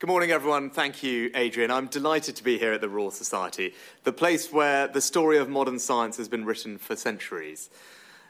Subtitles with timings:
[0.00, 0.70] Good morning, everyone.
[0.70, 1.70] Thank you, Adrian.
[1.70, 5.50] I'm delighted to be here at the Royal Society, the place where the story of
[5.50, 7.68] modern science has been written for centuries.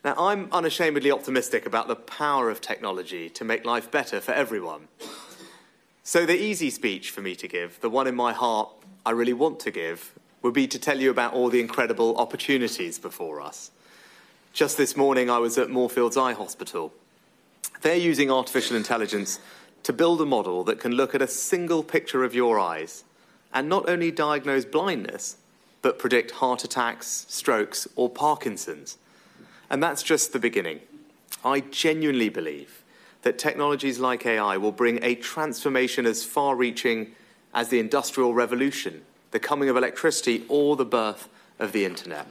[0.04, 4.88] Now, I'm unashamedly optimistic about the power of technology to make life better for everyone.
[6.02, 8.68] So, the easy speech for me to give, the one in my heart
[9.06, 12.98] I really want to give, would be to tell you about all the incredible opportunities
[12.98, 13.71] before us.
[14.52, 16.92] Just this morning, I was at Moorfields Eye Hospital.
[17.82, 19.38] They're using artificial intelligence
[19.91, 23.02] to build a model that can look at a single picture of your eyes
[23.52, 25.36] and not only diagnose blindness,
[25.82, 28.98] but predict heart attacks, strokes, or Parkinson's.
[29.68, 30.78] And that's just the beginning.
[31.45, 32.84] I genuinely believe
[33.22, 37.16] that technologies like AI will bring a transformation as far reaching
[37.52, 41.28] as the Industrial Revolution, the coming of electricity, or the birth
[41.59, 42.28] of the Internet.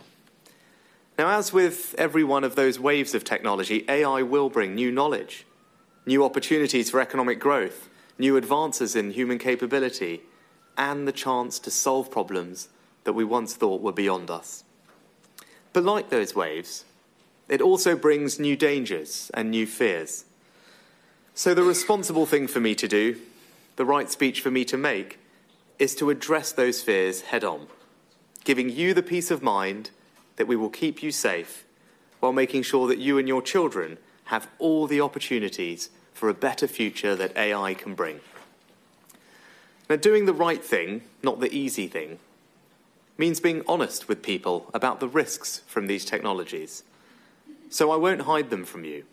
[1.18, 5.46] Now, as with every one of those waves of technology, AI will bring new knowledge,
[6.10, 10.22] new opportunities for economic growth, new advances in human capability,
[10.76, 12.68] and the chance to solve problems
[13.04, 14.64] that we once thought were beyond us.
[15.72, 16.84] But like those waves,
[17.48, 20.26] it also brings new dangers and new fears.
[21.36, 23.18] So, the responsible thing for me to do,
[23.76, 25.20] the right speech for me to make,
[25.78, 27.68] is to address those fears head on,
[28.44, 29.92] giving you the peace of mind
[30.38, 31.66] that we will keep you safe
[32.20, 36.68] while making sure that you and your children have all the opportunities for a better
[36.68, 38.20] future that AI can bring.
[39.90, 42.20] Now, doing the right thing, not the easy thing,
[43.18, 46.84] means being honest with people about the risks from these technologies.
[47.70, 49.06] So I won't hide them from you.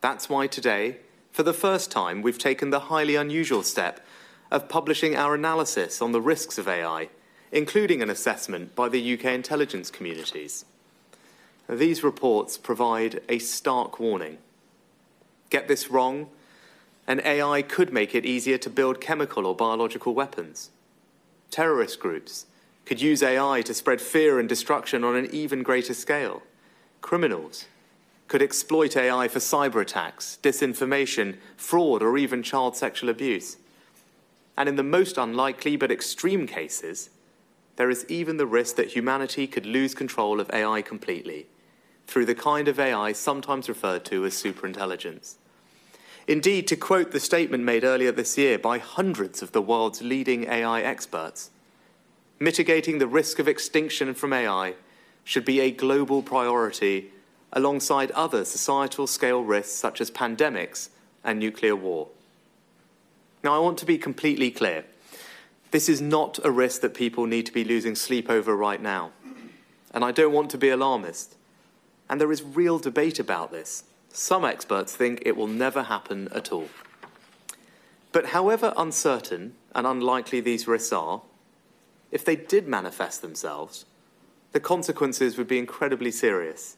[0.00, 0.98] That's why today,
[1.32, 4.04] for the first time, we've taken the highly unusual step
[4.50, 7.08] of publishing our analysis on the risks of AI,
[7.52, 10.64] including an assessment by the UK intelligence communities.
[11.68, 14.38] These reports provide a stark warning
[15.50, 16.28] get this wrong,
[17.06, 20.70] and AI could make it easier to build chemical or biological weapons.
[21.50, 22.46] Terrorist groups
[22.84, 26.42] could use AI to spread fear and destruction on an even greater scale.
[27.00, 27.66] Criminals
[28.28, 33.56] could exploit AI for cyber attacks, disinformation, fraud, or even child sexual abuse.
[34.56, 37.10] And in the most unlikely but extreme cases,
[37.76, 41.46] there is even the risk that humanity could lose control of AI completely
[42.06, 45.34] through the kind of AI sometimes referred to as superintelligence.
[46.26, 50.44] Indeed, to quote the statement made earlier this year by hundreds of the world's leading
[50.44, 51.50] AI experts,
[52.40, 54.74] mitigating the risk of extinction from AI
[55.24, 57.10] should be a global priority
[57.52, 60.90] alongside other societal scale risks such as pandemics
[61.24, 62.08] and nuclear war.
[63.42, 64.84] Now, I want to be completely clear.
[65.70, 69.12] This is not a risk that people need to be losing sleep over right now.
[69.92, 71.36] And I don't want to be alarmist.
[72.08, 73.84] And there is real debate about this.
[74.12, 76.68] Some experts think it will never happen at all.
[78.12, 81.22] But however uncertain and unlikely these risks are,
[82.10, 83.84] if they did manifest themselves,
[84.52, 86.76] the consequences would be incredibly serious.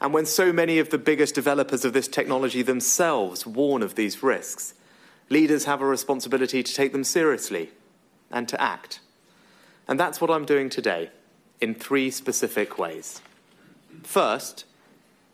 [0.00, 4.22] And when so many of the biggest developers of this technology themselves warn of these
[4.22, 4.74] risks,
[5.30, 7.70] leaders have a responsibility to take them seriously
[8.30, 9.00] and to act.
[9.86, 11.10] And that's what I'm doing today
[11.60, 13.22] in three specific ways.
[14.02, 14.64] First,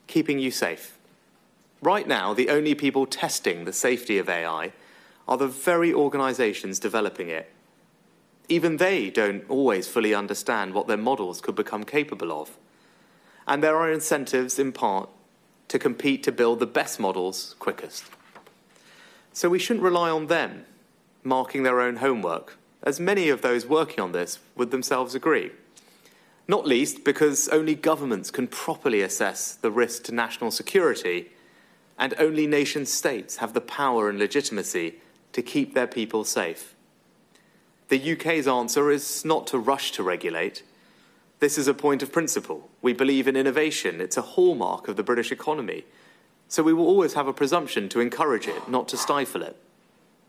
[0.06, 0.98] keeping you safe.
[1.82, 4.72] Right now, the only people testing the safety of AI
[5.26, 7.50] are the very organizations developing it.
[8.48, 12.56] Even they don't always fully understand what their models could become capable of.
[13.46, 15.08] And there are incentives, in part,
[15.68, 18.04] to compete to build the best models quickest.
[19.32, 20.66] So we shouldn't rely on them
[21.22, 25.50] marking their own homework, as many of those working on this would themselves agree
[26.50, 31.30] not least because only governments can properly assess the risk to national security,
[31.96, 34.96] and only nation states have the power and legitimacy
[35.32, 36.74] to keep their people safe.
[37.88, 40.64] The UK's answer is not to rush to regulate.
[41.38, 42.68] This is a point of principle.
[42.82, 45.84] We believe in innovation, it's a hallmark of the British economy.
[46.48, 49.56] So we will always have a presumption to encourage it, not to stifle it.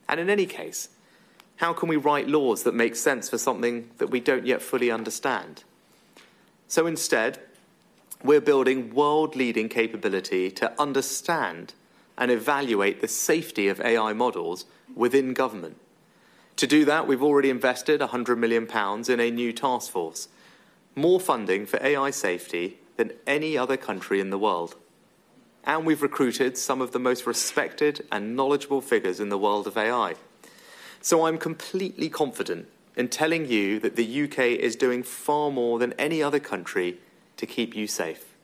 [0.07, 0.89] And in any case,
[1.55, 4.91] how can we write laws that make sense for something that we don't yet fully
[4.91, 5.63] understand?
[6.71, 7.37] So instead,
[8.23, 11.73] we're building world leading capability to understand
[12.17, 14.63] and evaluate the safety of AI models
[14.95, 15.75] within government.
[16.55, 18.69] To do that, we've already invested £100 million
[19.09, 20.29] in a new task force,
[20.95, 24.75] more funding for AI safety than any other country in the world.
[25.65, 29.75] And we've recruited some of the most respected and knowledgeable figures in the world of
[29.75, 30.15] AI.
[31.01, 35.93] So I'm completely confident in telling you that the UK is doing far more than
[35.93, 36.97] any other country
[37.37, 38.35] to keep you safe.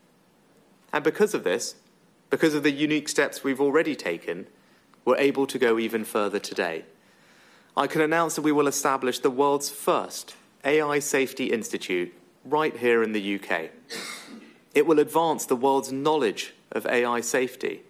[0.94, 1.75] And because of this,
[2.29, 4.47] because of the unique steps we've already taken,
[5.05, 6.85] we're able to go even further today.
[7.75, 10.35] I can announce that we will establish the world's first
[10.65, 12.13] AI Safety Institute
[12.44, 13.69] right here in the UK.
[14.73, 17.83] It will advance the world's knowledge of AI safety,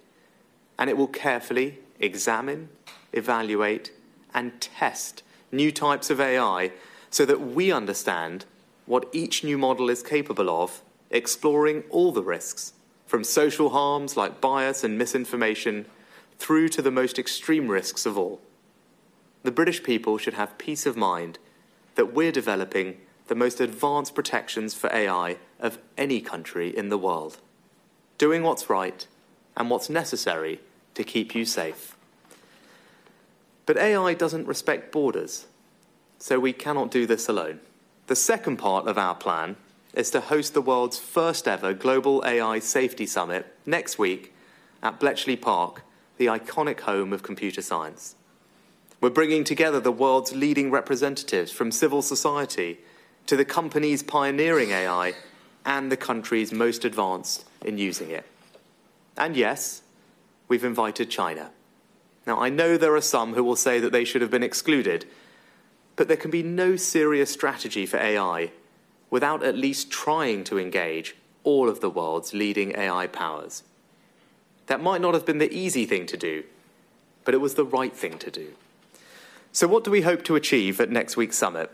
[0.78, 2.70] and it will carefully examine,
[3.14, 3.92] evaluate,
[4.34, 6.72] and test new types of AI
[7.10, 8.46] so that we understand
[8.86, 12.74] what each new model is capable of, exploring all the risks,
[13.06, 15.86] from social harms like bias and misinformation
[16.38, 18.40] through to the most extreme risks of all.
[19.44, 21.40] The British people should have peace of mind
[21.96, 22.98] that we're developing
[23.28, 27.40] the most advanced protections for AI of any country in the world,
[28.18, 29.08] doing what's right
[29.56, 30.62] and what's necessary
[30.94, 31.97] to keep you safe.
[33.68, 35.46] But AI doesn't respect borders,
[36.18, 37.60] so we cannot do this alone.
[38.08, 39.58] The second part of our plan
[39.94, 44.34] is to host the world's first ever Global AI Safety Summit next week
[44.82, 45.84] at Bletchley Park,
[46.18, 48.16] the iconic home of computer science.
[49.02, 52.80] We're bringing together the world's leading representatives from civil society
[53.26, 55.14] to the companies pioneering AI
[55.66, 58.26] and the countries most advanced in using it.
[59.18, 59.82] And yes,
[60.48, 61.52] we've invited China.
[62.28, 65.06] Now, I know there are some who will say that they should have been excluded,
[65.96, 68.52] but there can be no serious strategy for AI
[69.10, 71.16] without at least trying to engage
[71.46, 73.64] all of the world's leading AI powers.
[74.68, 76.44] That might not have been the easy thing to do,
[77.24, 78.54] but it was the right thing to do.
[79.54, 81.72] So, what do we hope to achieve at next week's summit?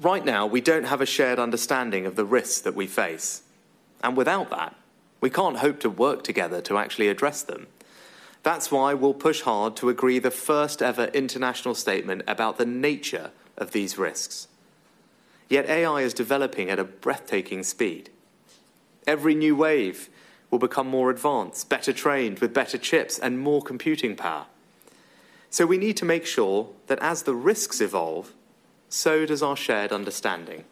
[0.00, 3.42] Right now, we don't have a shared understanding of the risks that we face.
[4.04, 4.76] And without that,
[5.20, 7.66] we can't hope to work together to actually address them.
[8.42, 13.30] That's why we'll push hard to agree the first ever international statement about the nature
[13.56, 14.48] of these risks.
[15.48, 18.10] Yet AI is developing at a breathtaking speed.
[19.06, 20.08] Every new wave
[20.50, 24.46] will become more advanced, better trained, with better chips and more computing power.
[25.50, 28.32] So we need to make sure that as the risks evolve,
[28.88, 30.64] so does our shared understanding.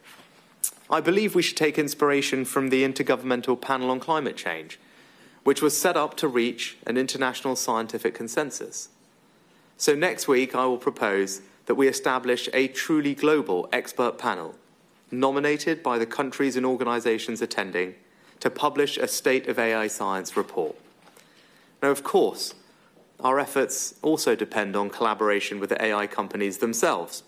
[0.89, 4.79] I believe we should take inspiration from the Intergovernmental Panel on Climate Change,
[5.47, 8.89] which was set up to reach an international scientific consensus.
[9.77, 14.55] So next week, I will propose that we establish a truly global expert panel,
[15.09, 17.95] nominated by the countries and organizations attending,
[18.41, 20.75] to publish a State of AI Science report.
[21.81, 22.53] Now, of course,
[23.21, 27.23] our efforts also depend on collaboration with the AI companies themselves.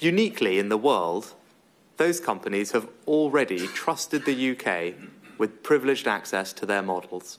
[0.00, 1.34] Uniquely in the world,
[1.98, 4.94] those companies have already trusted the UK
[5.38, 7.38] with privileged access to their models.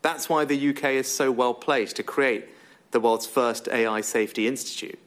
[0.00, 2.46] That's why the UK is so well placed to create
[2.92, 4.98] the world's first AI Safety Institute.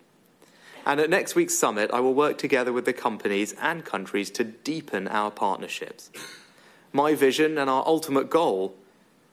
[0.85, 4.43] And at next week's summit, I will work together with the companies and countries to
[4.43, 6.11] deepen our partnerships.
[6.93, 8.75] My vision and our ultimate goal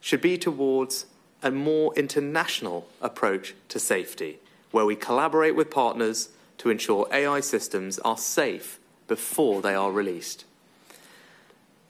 [0.00, 1.06] should be towards
[1.42, 4.38] a more international approach to safety,
[4.70, 10.44] where we collaborate with partners to ensure AI systems are safe before they are released.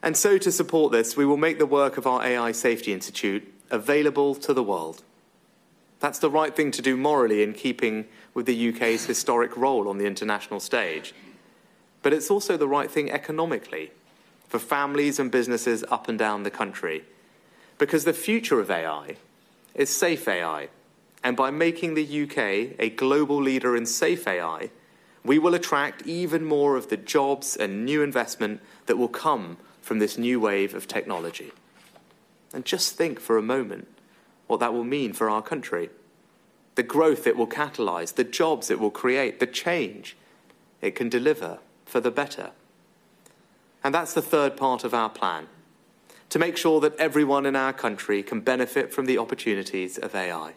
[0.02, 3.52] And so, to support this, we will make the work of our AI Safety Institute
[3.70, 5.02] available to the world.
[6.00, 9.98] That's the right thing to do morally in keeping with the UK's historic role on
[9.98, 11.14] the international stage.
[12.02, 13.92] But it's also the right thing economically
[14.48, 17.04] for families and businesses up and down the country.
[17.78, 19.16] Because the future of AI
[19.74, 20.68] is safe AI.
[21.22, 24.70] And by making the UK a global leader in safe AI,
[25.24, 29.98] we will attract even more of the jobs and new investment that will come from
[29.98, 31.52] this new wave of technology.
[32.54, 33.88] And just think for a moment
[34.46, 35.90] what that will mean for our country.
[36.74, 40.16] The growth it will catalyze, the jobs it will create, the change
[40.80, 42.50] it can deliver for the better.
[43.84, 45.48] And that's the third part of our plan
[46.28, 50.54] to make sure that everyone in our country can benefit from the opportunities of AI.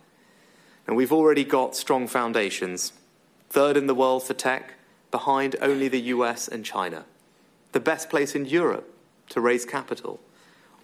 [0.88, 2.94] And we've already got strong foundations,
[3.50, 4.76] third in the world for tech,
[5.12, 7.04] behind only the US and China,
[7.74, 8.95] the best place in Europe
[9.30, 10.20] to raise capital,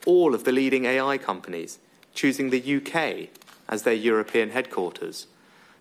[0.05, 1.79] all of the leading AI companies
[2.13, 3.29] choosing the UK
[3.69, 5.27] as their European headquarters,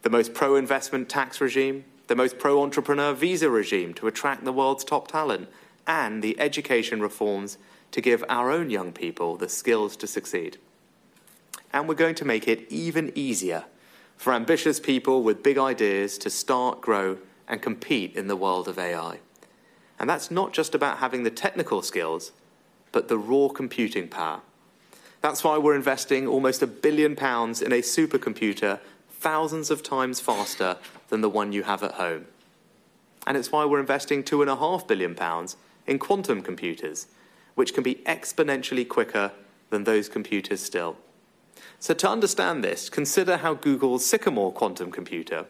[0.02, 4.52] the most pro investment tax regime, the most pro entrepreneur visa regime to attract the
[4.52, 5.48] world's top talent,
[5.86, 7.58] and the education reforms
[7.90, 10.58] to give our own young people the skills to succeed.
[11.72, 13.64] And we're going to make it even easier
[14.16, 18.78] for ambitious people with big ideas to start, grow, and compete in the world of
[18.78, 19.18] AI.
[19.98, 22.32] And that's not just about having the technical skills,
[22.92, 24.40] but the raw computing power.
[25.20, 28.80] That's why we're investing almost a billion pounds in a supercomputer
[29.10, 30.78] thousands of times faster
[31.08, 32.26] than the one you have at home.
[33.26, 35.56] And it's why we're investing two and a half billion pounds
[35.86, 37.06] in quantum computers,
[37.54, 39.32] which can be exponentially quicker
[39.68, 40.96] than those computers still.
[41.78, 45.46] So, to understand this, consider how Google's Sycamore quantum computer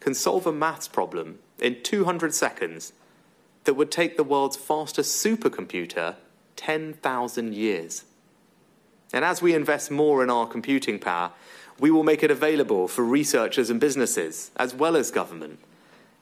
[0.00, 2.92] can solve a maths problem in 200 seconds
[3.64, 6.16] that would take the world's fastest supercomputer
[6.56, 8.04] 10,000 years.
[9.12, 11.32] And as we invest more in our computing power,
[11.78, 15.58] we will make it available for researchers and businesses, as well as government,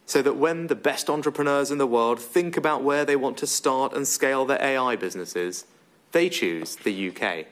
[0.06, 3.46] so that when the best entrepreneurs in the world think about where they want to
[3.46, 5.64] start and scale their AI businesses,
[6.12, 7.46] they choose the UK.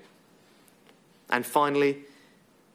[1.30, 2.00] And finally,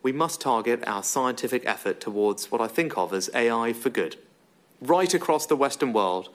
[0.02, 4.16] we must target our scientific effort towards what I think of as AI for good.
[4.82, 6.30] Right across the Western world,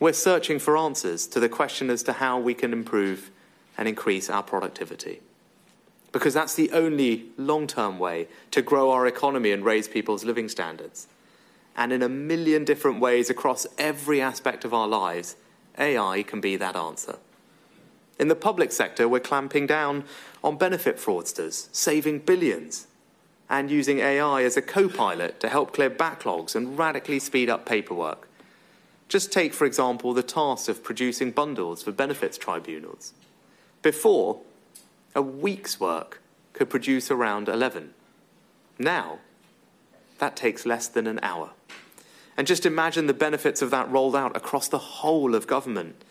[0.00, 3.30] we're searching for answers to the question as to how we can improve
[3.76, 5.20] and increase our productivity.
[6.12, 10.48] Because that's the only long term way to grow our economy and raise people's living
[10.48, 11.06] standards.
[11.76, 15.36] And in a million different ways across every aspect of our lives,
[15.78, 17.16] AI can be that answer.
[18.18, 20.04] In the public sector, we're clamping down
[20.42, 22.88] on benefit fraudsters, saving billions,
[23.48, 27.64] and using AI as a co pilot to help clear backlogs and radically speed up
[27.64, 28.27] paperwork.
[29.08, 33.14] Just take, for example, the task of producing bundles for benefits tribunals.
[33.80, 34.40] Before,
[35.14, 36.20] a week's work
[36.52, 37.94] could produce around 11.
[38.78, 39.18] Now,
[40.18, 41.50] that takes less than an hour.
[42.36, 46.04] And just imagine the benefits of that rolled out across the whole of government.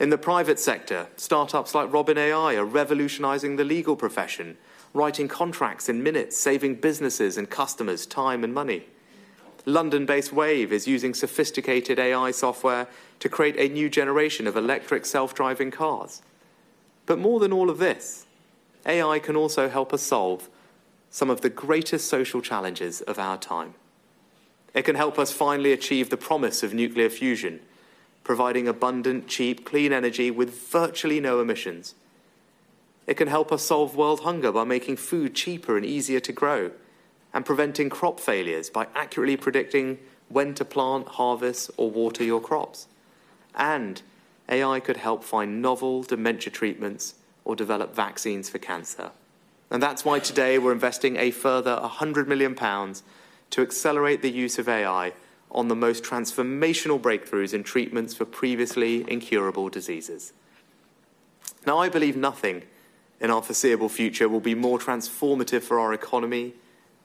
[0.00, 4.56] In the private sector, startups like Robin AI are revolutionizing the legal profession,
[4.94, 8.86] writing contracts in minutes, saving businesses and customers time and money.
[9.66, 12.88] London based Wayve is using sophisticated AI software
[13.18, 16.22] to create a new generation of electric self driving cars.
[17.06, 18.26] But more than all of this,
[18.86, 20.48] AI can also help us solve
[21.10, 23.74] some of the greatest social challenges of our time.
[24.72, 27.60] It can help us finally achieve the promise of nuclear fusion
[28.22, 31.94] providing abundant, cheap, clean energy with virtually no emissions.
[33.06, 36.70] It can help us solve world hunger by making food cheaper and easier to grow,
[37.32, 42.86] and preventing crop failures by accurately predicting when to plant, harvest, or water your crops.
[43.54, 44.00] And
[44.48, 49.10] AI could help find novel dementia treatments or develop vaccines for cancer.
[49.70, 54.68] And that's why today we're investing a further £100 million to accelerate the use of
[54.68, 55.12] AI
[55.50, 60.32] on the most transformational breakthroughs in treatments for previously incurable diseases.
[61.66, 62.62] Now, I believe nothing
[63.20, 66.54] in our foreseeable future will be more transformative for our economy,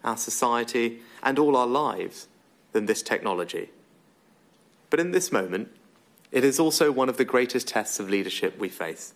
[0.05, 2.27] our society, and all our lives
[2.71, 3.71] than this technology.
[4.89, 5.69] But in this moment,
[6.31, 9.13] it is also one of the greatest tests of leadership we face.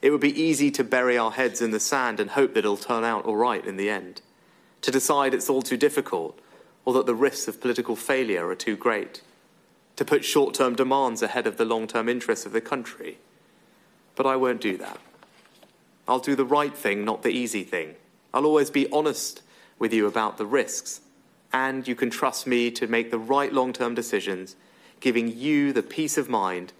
[0.00, 2.76] It would be easy to bury our heads in the sand and hope that it'll
[2.76, 4.22] turn out all right in the end,
[4.82, 6.38] to decide it's all too difficult
[6.88, 9.20] or that the risks of political failure are too great,
[9.94, 13.18] to put short term demands ahead of the long term interests of the country.
[14.14, 14.98] But I won't do that.
[16.08, 17.96] I'll do the right thing, not the easy thing.
[18.32, 19.42] I'll always be honest
[19.78, 21.00] with you about the risks,
[21.52, 24.56] and you can trust me to make the right long term decisions,
[25.00, 26.72] giving you the peace of mind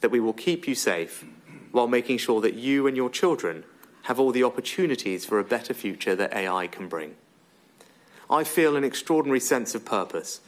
[0.00, 1.24] that we will keep you safe
[1.72, 3.64] while making sure that you and your children
[4.02, 7.14] have all the opportunities for a better future that AI can bring.
[8.30, 10.40] I feel an extraordinary sense of purpose.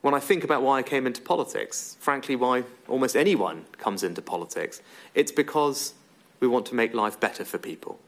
[0.00, 4.22] When I think about why I came into politics, frankly, why almost anyone comes into
[4.22, 4.80] politics,
[5.14, 5.94] it's because
[6.40, 7.98] we want to make life better for people,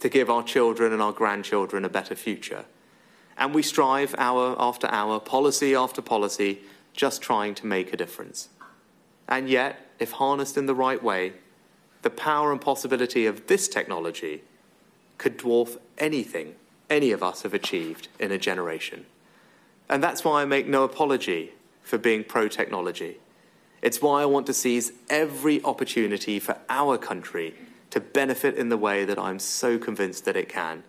[0.00, 2.64] to give our children and our grandchildren a better future.
[3.36, 6.60] And we strive hour after hour, policy after policy,
[6.92, 8.48] just trying to make a difference.
[9.28, 11.34] And yet, if harnessed in the right way,
[12.02, 14.42] the power and possibility of this technology
[15.18, 16.54] could dwarf anything
[16.88, 19.06] any of us have achieved in a generation.
[19.88, 21.52] And that's why I make no apology
[21.82, 23.18] for being pro technology.
[23.82, 27.54] It's why I want to seize every opportunity for our country
[27.90, 30.84] to benefit in the way that I'm so convinced that it can.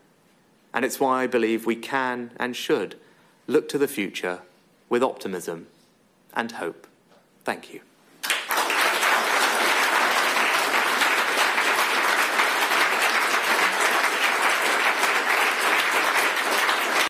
[0.74, 2.96] And it's why I believe we can and should
[3.48, 4.42] look to the future
[4.90, 5.68] with optimism
[6.34, 6.88] and hope.
[7.44, 7.82] Thank you.